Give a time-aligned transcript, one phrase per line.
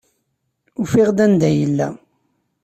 [0.81, 1.87] Ufiɣ-d anda ay yella.